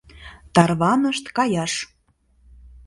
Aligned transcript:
Тарванышт 0.53 1.25
каяш 1.37 1.73